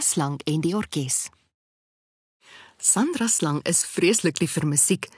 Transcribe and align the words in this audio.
Slang 0.00 0.38
en 0.44 0.60
die 0.62 0.76
orkes. 0.78 1.24
Sandra 2.78 3.26
Slang 3.26 3.64
is 3.66 3.80
vreeslik 3.82 4.38
lief 4.38 4.52
vir 4.54 4.66
musiek. 4.70 5.08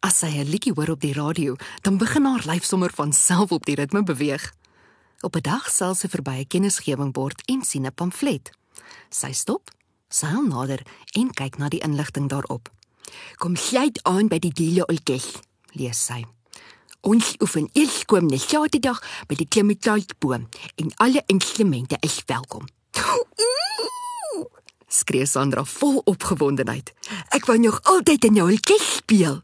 As 0.00 0.22
sy 0.22 0.30
'n 0.40 0.48
liedjie 0.48 0.72
hoor 0.72 0.90
op 0.90 1.00
die 1.00 1.12
radio, 1.12 1.56
dan 1.82 1.98
begin 1.98 2.24
haar 2.24 2.46
lyf 2.46 2.64
sommer 2.64 2.90
van 2.94 3.12
self 3.12 3.52
op 3.52 3.66
die 3.66 3.74
ritme 3.74 4.02
beweeg. 4.02 4.54
Op 5.20 5.36
'n 5.36 5.42
dag 5.42 5.70
sal 5.70 5.94
sy 5.94 6.08
verby 6.08 6.40
'n 6.40 6.46
kennisgewingbord 6.46 7.42
en 7.44 7.62
sien 7.62 7.86
'n 7.86 7.92
pamflet. 7.94 8.50
Sy 9.10 9.32
stop, 9.32 9.70
seil 10.08 10.46
nader 10.46 10.80
en 11.12 11.30
kyk 11.30 11.58
na 11.58 11.68
die 11.68 11.84
inligting 11.84 12.28
daarop. 12.28 12.70
Kom 13.36 13.56
sluit 13.56 14.02
aan 14.02 14.28
by 14.28 14.38
die 14.38 14.52
Dile 14.52 14.86
Orkes, 14.86 15.40
lees 15.72 16.04
sy. 16.06 16.24
Ons 17.00 17.34
oefen 17.42 17.68
komende 18.06 18.38
Saterdag 18.38 19.26
by 19.26 19.34
die 19.34 19.48
Klemmetaalboom 19.48 20.48
en 20.76 20.92
alle 20.96 21.22
instrumente 21.26 21.96
is 22.00 22.22
welkom. 22.26 22.66
Skree 24.90 25.26
Sandra 25.26 25.62
vol 25.64 26.00
opgewondenheid. 26.10 26.90
Ek 27.30 27.46
wou 27.46 27.54
nog 27.62 27.78
altyd 27.86 28.26
in 28.26 28.40
jou 28.40 28.48
orkes 28.50 28.86
speel. 28.96 29.38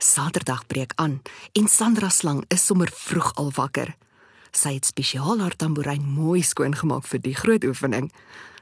Saterdag 0.00 0.64
breek 0.66 0.94
aan 0.96 1.18
en 1.52 1.68
Sandra 1.68 2.08
Slang 2.08 2.44
is 2.48 2.64
sommer 2.64 2.88
vroeg 2.94 3.34
al 3.36 3.52
wakker. 3.52 3.92
Sy 4.56 4.78
het 4.78 4.88
spesiaal 4.88 5.42
haar 5.44 5.56
tamboerijn 5.56 6.02
mooi 6.02 6.40
skoon 6.42 6.74
gemaak 6.74 7.04
vir 7.10 7.20
die 7.20 7.34
groot 7.36 7.64
oefening. 7.68 8.08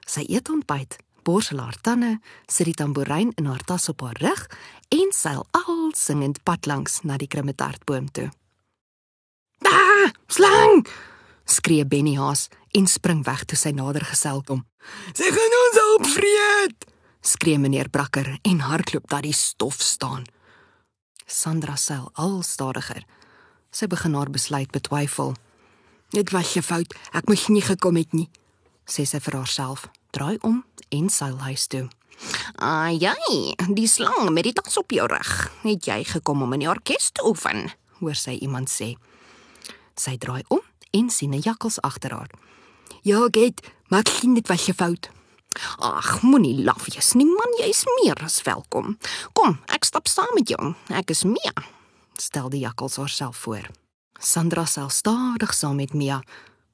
Sy 0.07 0.27
eet 0.27 0.51
ontbyt, 0.51 0.99
borsel 1.23 1.63
haar 1.63 1.79
tande, 1.83 2.17
sit 2.51 2.67
die 2.67 2.75
tamboerijn 2.75 3.31
in 3.39 3.47
haar 3.47 3.63
tas 3.63 3.89
op 3.93 4.03
haar 4.03 4.19
rug 4.19 4.47
en 4.91 5.15
seil 5.15 5.47
al 5.55 5.93
singend 5.95 6.43
pad 6.43 6.67
langs 6.67 7.03
na 7.07 7.17
die 7.17 7.31
krummetartboom 7.31 8.11
toe. 8.11 8.31
"Ah, 9.63 10.11
slang!" 10.27 10.87
Skree 11.47 11.87
Benny 11.87 12.17
Haas 12.19 12.49
en 12.77 12.87
spring 12.87 13.25
weg 13.25 13.47
toe 13.47 13.57
sy 13.59 13.71
nader 13.71 14.05
gesel 14.05 14.43
kom. 14.43 14.67
"Sy 15.15 15.31
gaan 15.31 15.55
ons 15.63 15.79
opvreet!" 15.97 16.87
skree 17.21 17.59
meneer 17.59 17.89
Brakker 17.89 18.39
en 18.43 18.61
hardloop 18.61 19.09
dat 19.09 19.23
die 19.23 19.33
stof 19.33 19.81
staan. 19.81 20.25
Sandra 21.27 21.77
seil 21.77 22.11
al 22.15 22.43
stadiger. 22.43 23.03
Sy 23.71 23.87
begin 23.87 24.15
haar 24.15 24.31
besluit 24.31 24.71
betwyfel. 24.71 25.35
"Dit 26.11 26.31
was 26.31 26.57
'n 26.57 26.63
fout. 26.63 26.95
Ek 27.13 27.27
moes 27.27 27.49
nie 27.49 27.63
gekom 27.63 27.97
het 27.97 28.13
nie," 28.13 28.31
sê 28.87 29.07
sy 29.07 29.19
vir 29.19 29.35
haarself. 29.35 29.89
Draai 30.11 30.39
om 30.43 30.65
en 30.89 31.09
seil 31.11 31.39
huis 31.39 31.67
toe. 31.67 31.89
"Ai, 32.55 32.97
jy, 32.99 33.55
die 33.75 33.89
slang 33.89 34.31
met 34.31 34.45
die 34.45 34.53
tas 34.53 34.77
op 34.77 34.91
jou 34.91 35.07
rug. 35.07 35.51
Het 35.63 35.85
jy 35.85 36.05
gekom 36.05 36.43
om 36.43 36.53
in 36.53 36.61
die 36.61 36.69
orkes 36.69 37.11
te 37.11 37.27
oefen?" 37.27 37.73
hoor 38.01 38.15
sy 38.15 38.31
iemand 38.31 38.69
sê. 38.69 38.97
Sy 39.97 40.17
draai 40.17 40.43
om 40.49 40.61
en 40.97 41.11
sien 41.11 41.35
'n 41.35 41.41
jakkals 41.41 41.81
agter 41.81 42.11
haar. 42.11 42.31
"Ja, 43.03 43.29
maar 43.89 44.01
ek 44.01 44.09
sien 44.09 44.35
dit 44.35 44.49
was 44.49 44.69
'n 44.69 44.75
fout." 44.75 45.11
Ag, 45.79 46.23
moenie 46.23 46.65
laf 46.65 46.85
wees 46.91 47.15
nie, 47.17 47.27
man, 47.27 47.55
jy's 47.61 47.85
meer 48.01 48.19
as 48.25 48.43
welkom. 48.43 48.99
Kom, 49.33 49.57
ek 49.73 49.85
stap 49.85 50.09
saam 50.11 50.35
met 50.37 50.49
jou. 50.53 50.75
Ek 50.93 51.11
is 51.11 51.25
Mia. 51.25 51.55
Stel 52.21 52.51
die 52.53 52.61
jakkals 52.65 52.97
haarself 53.01 53.37
voor. 53.37 53.69
Sandra 54.21 54.65
sal 54.65 54.91
stadig 54.93 55.55
saam 55.55 55.77
met 55.77 55.95
Mia, 55.95 56.23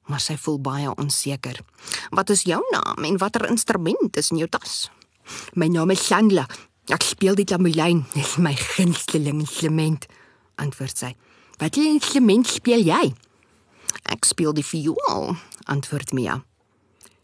maar 0.07 0.19
sy 0.19 0.35
voel 0.39 0.59
baie 0.63 0.91
onseker. 0.95 1.59
Wat 2.11 2.29
is 2.29 2.45
jou 2.47 2.61
naam 2.71 3.03
en 3.03 3.17
watter 3.17 3.47
instrument 3.49 4.17
is 4.17 4.31
in 4.31 4.43
jou 4.43 4.49
tas? 4.51 4.89
My 5.55 5.67
naam 5.71 5.91
is 5.91 6.05
Sandra. 6.05 6.47
Ek 6.91 7.03
speel 7.03 7.35
die 7.39 7.47
tamboerijn. 7.47 8.03
Dit 8.13 8.25
is 8.25 8.37
my 8.43 8.55
gunsteling 8.55 9.39
instrument, 9.39 10.07
antwoord 10.59 10.97
sy. 10.97 11.13
Watter 11.61 11.85
instrument 11.87 12.47
speel 12.47 12.83
jy? 12.83 13.13
Ek 14.03 14.25
speel 14.25 14.53
die 14.53 14.65
viool, 14.65 15.35
antwoord 15.65 16.13
Mia. 16.13 16.41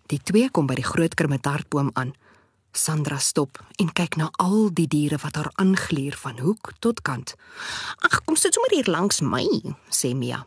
Die 0.10 0.22
twee 0.24 0.50
kom 0.50 0.68
by 0.70 0.76
die 0.80 0.88
groot 0.88 1.14
kermetartboom 1.14 1.92
aan. 1.94 2.16
Sandra 2.74 3.18
stop 3.18 3.60
en 3.82 3.90
kyk 3.94 4.16
na 4.18 4.30
al 4.38 4.70
die 4.74 4.88
diere 4.88 5.18
wat 5.22 5.36
haar 5.36 5.52
aangluur 5.62 6.16
van 6.22 6.40
hoek 6.40 6.74
tot 6.80 7.02
kant. 7.02 7.36
"Ag, 8.00 8.22
kom 8.26 8.36
sit 8.36 8.54
sommer 8.54 8.72
hier 8.72 8.90
langs 8.90 9.22
my," 9.22 9.46
sê 9.90 10.16
Mia. 10.16 10.46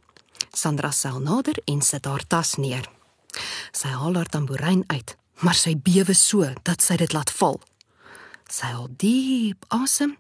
Sandra 0.53 0.91
seil 0.91 1.21
nader 1.21 1.57
en 1.65 1.81
sit 1.81 2.05
haar 2.05 2.27
tas 2.27 2.57
neer. 2.57 2.89
Sy 3.73 3.89
haal 3.89 4.15
haar 4.15 4.29
tamboerijn 4.29 4.85
uit, 4.87 5.17
maar 5.41 5.55
sy 5.55 5.75
bewe 5.77 6.15
so 6.15 6.45
dat 6.63 6.83
sy 6.83 6.97
dit 6.97 7.13
laat 7.13 7.31
val. 7.31 7.61
Sy 8.51 8.67
haal 8.67 8.89
diep 8.97 9.65
asem, 9.69 10.19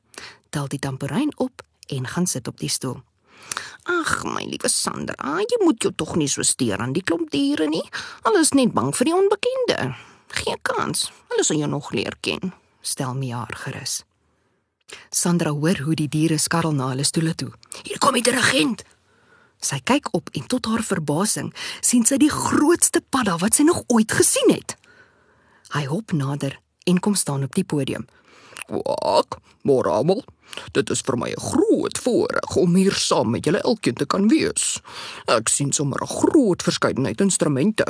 tel 0.51 0.69
die 0.69 0.79
tamboerijn 0.79 1.33
op 1.37 1.63
en 1.87 2.07
gaan 2.07 2.27
sit 2.27 2.49
op 2.49 2.59
die 2.59 2.69
stoel. 2.69 3.03
"Ag, 3.85 4.25
my 4.25 4.45
liewe 4.45 4.69
Sandra, 4.69 5.39
jy 5.41 5.65
moet 5.65 5.83
jou 5.83 5.93
tog 5.97 6.17
nie 6.17 6.29
so 6.29 6.43
steur 6.43 6.79
aan 6.79 6.93
die 6.93 7.03
klomp 7.03 7.31
diere 7.31 7.67
nie. 7.69 7.83
Hulle 8.23 8.41
is 8.41 8.53
net 8.53 8.73
bang 8.73 8.93
vir 8.97 9.05
die 9.05 9.15
onbekende. 9.15 9.95
Geen 10.29 10.59
kans. 10.63 11.11
Hulle 11.29 11.45
sal 11.45 11.57
jou 11.57 11.69
nog 11.69 11.93
leer 11.93 12.15
ken." 12.21 12.53
Stel 12.81 13.15
Mia 13.15 13.37
haar 13.37 13.57
gerus. 13.57 14.05
Sandra 15.11 15.51
hoor 15.51 15.79
hoe 15.79 15.95
die 15.95 16.09
diere 16.09 16.39
skarrel 16.39 16.73
na 16.73 16.89
hulle 16.89 17.05
stoele 17.05 17.35
toe. 17.35 17.53
"Hier 17.83 17.99
kom 17.99 18.15
die 18.15 18.31
regent." 18.31 18.85
Sy 19.63 19.79
kyk 19.85 20.09
op 20.13 20.29
en 20.33 20.47
tot 20.47 20.67
haar 20.67 20.83
verbasing 20.83 21.53
sien 21.81 22.05
sy 22.05 22.17
die 22.17 22.31
grootste 22.31 23.01
padda 23.01 23.37
wat 23.39 23.55
sy 23.55 23.63
nog 23.63 23.85
ooit 23.87 24.13
gesien 24.13 24.51
het. 24.51 24.77
Hy 25.73 25.85
hop 25.85 26.13
nader 26.13 26.59
en 26.85 26.99
kom 27.01 27.15
staan 27.15 27.43
op 27.43 27.55
die 27.55 27.65
podium. 27.65 28.07
"Wak, 28.69 29.39
môre 29.63 29.91
almal. 29.91 30.25
Dit 30.73 30.91
is 30.91 31.01
vir 31.01 31.17
my 31.17 31.31
'n 31.31 31.41
groot 31.41 31.99
voorreg 31.99 32.57
om 32.57 32.75
hier 32.75 32.93
saam 32.95 33.31
met 33.31 33.45
julle 33.45 33.63
elkeen 33.63 33.95
te 33.95 34.07
kan 34.07 34.29
wees. 34.29 34.81
Ek 35.27 35.49
sien 35.49 35.73
sommer 35.73 36.03
'n 36.03 36.07
groot 36.07 36.63
verskeidenheid 36.63 37.21
instrumente 37.21 37.85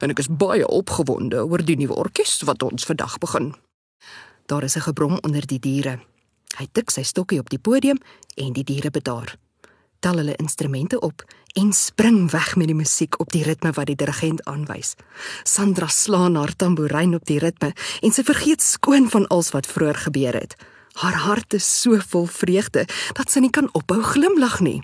en 0.00 0.10
ek 0.10 0.18
is 0.18 0.28
baie 0.28 0.66
opgewonde 0.66 1.46
oor 1.46 1.64
die 1.64 1.76
nuwe 1.76 1.94
orkes 1.94 2.42
wat 2.42 2.62
ons 2.62 2.84
vandag 2.84 3.18
begin." 3.18 3.54
Daar 4.46 4.62
is 4.62 4.76
'n 4.76 4.80
gebrom 4.80 5.18
onder 5.20 5.46
die 5.46 5.58
diere. 5.60 6.00
Hy 6.56 6.66
tik 6.72 6.90
sy 6.90 7.02
stokkie 7.02 7.38
op 7.38 7.50
die 7.50 7.58
podium 7.58 7.98
en 8.36 8.52
die 8.52 8.64
diere 8.64 8.90
bedaar. 8.90 9.36
Tel 9.98 10.16
hulle 10.16 10.36
instrumente 10.36 11.00
op 11.00 11.24
en 11.52 11.72
spring 11.72 12.30
weg 12.30 12.56
met 12.56 12.66
die 12.66 12.76
musiek 12.76 13.18
op 13.20 13.32
die 13.34 13.42
ritme 13.42 13.72
wat 13.74 13.86
die 13.86 13.96
dirigent 13.98 14.44
aanwys. 14.44 14.94
Sandra 15.42 15.86
slaan 15.86 16.34
haar 16.34 16.56
tamboerijn 16.56 17.14
op 17.14 17.26
die 17.26 17.38
ritme 17.38 17.72
en 18.00 18.14
sy 18.14 18.22
vergeet 18.22 18.62
skoon 18.62 19.10
van 19.10 19.26
alles 19.26 19.50
wat 19.50 19.66
vroeër 19.66 19.94
gebeur 20.06 20.38
het. 20.38 20.54
Haar 20.98 21.14
hart 21.14 21.54
is 21.54 21.66
so 21.80 21.94
vol 22.10 22.26
vreugde 22.26 22.82
dat 23.14 23.30
sy 23.30 23.44
nie 23.44 23.52
kan 23.54 23.68
ophou 23.78 24.00
glimlag 24.02 24.58
nie. 24.60 24.80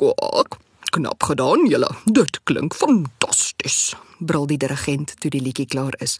"Kwak, 0.00 0.56
knap 0.96 1.22
gedaan 1.22 1.66
julle. 1.68 1.90
Dit 2.04 2.40
klink 2.44 2.74
fantasties," 2.74 3.94
brul 4.18 4.46
die 4.46 4.56
dirigent 4.56 5.12
toe 5.20 5.30
die 5.30 5.40
liedjie 5.40 5.66
klaar 5.66 5.92
is. 6.00 6.16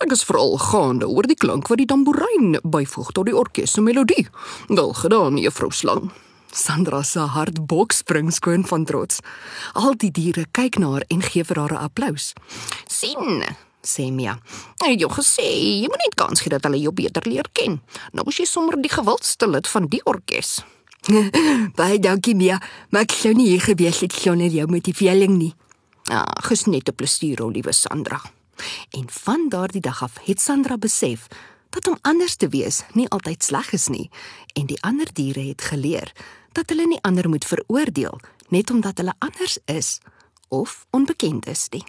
"Ek 0.00 0.12
is 0.12 0.24
veral 0.24 0.56
gaande 0.58 1.08
oor 1.08 1.22
die 1.28 1.36
klank 1.36 1.68
wat 1.68 1.78
die 1.78 1.86
tamboerijn 1.86 2.60
byvoeg 2.62 3.12
tot 3.12 3.26
die 3.26 3.36
orkes 3.36 3.72
se 3.72 3.80
melodie. 3.80 4.28
Wel 4.68 4.92
gedaan, 4.92 5.36
juffrou 5.36 5.70
Slang." 5.70 6.10
Sandra 6.52 7.02
se 7.02 7.18
hart 7.18 7.66
bokspring 7.66 8.32
skoon 8.32 8.66
van 8.66 8.84
trots. 8.84 9.18
Al 9.72 9.94
die 9.96 10.10
diere 10.10 10.46
kyk 10.50 10.78
na 10.78 10.90
haar 10.90 11.04
en 11.08 11.22
gee 11.22 11.44
vir 11.44 11.58
haar 11.58 11.72
'n 11.72 11.84
applous. 11.84 12.32
"Sien," 12.88 13.44
sê 13.86 14.10
Mia. 14.12 14.38
"Ek 14.82 14.90
het 14.90 15.00
jou 15.00 15.10
gesê, 15.10 15.46
jy 15.82 15.88
moet 15.88 16.02
net 16.04 16.14
kans 16.14 16.40
gee 16.40 16.50
dat 16.50 16.64
hulle 16.64 16.80
jou 16.80 16.92
beter 16.92 17.22
leer 17.24 17.46
ken. 17.52 17.80
Nou 18.12 18.28
is 18.28 18.36
jy 18.36 18.44
sommer 18.44 18.80
die 18.82 18.90
gewildste 18.90 19.48
lid 19.48 19.66
van 19.66 19.86
die 19.86 20.04
orkes." 20.04 20.64
Baie 21.78 21.98
dankie 21.98 22.34
Mia, 22.34 22.60
maar 22.90 23.02
ek 23.02 23.12
sou 23.12 23.32
nie 23.32 23.48
hier 23.48 23.60
gewees 23.60 24.00
het 24.00 24.12
sonder 24.12 24.50
jou 24.50 24.66
motivering 24.66 25.38
nie. 25.38 25.54
Ag, 26.10 26.50
is 26.50 26.66
net 26.66 26.88
'n 26.88 26.94
plesier, 26.94 27.42
o 27.42 27.48
liewe 27.48 27.72
Sandra. 27.72 28.20
En 28.90 29.06
van 29.10 29.48
daardie 29.48 29.80
dag 29.80 30.02
af 30.02 30.18
het 30.24 30.40
Sandra 30.40 30.76
besef 30.76 31.26
dat 31.70 31.86
om 31.86 31.98
anders 32.02 32.36
te 32.36 32.48
wees 32.48 32.82
nie 32.92 33.08
altyd 33.08 33.44
sleg 33.44 33.72
is 33.72 33.88
nie 33.88 34.10
en 34.54 34.66
die 34.66 34.80
ander 34.82 35.08
diere 35.12 35.44
het 35.48 35.62
geleer 35.62 36.12
dat 36.52 36.70
hulle 36.72 36.86
nie 36.86 37.02
ander 37.02 37.28
moet 37.28 37.44
veroordeel 37.44 38.20
net 38.48 38.70
omdat 38.70 39.02
hulle 39.02 39.14
anders 39.18 39.58
is 39.64 39.98
of 40.48 40.86
onbekend 40.90 41.46
is 41.46 41.68
nie. 41.70 41.84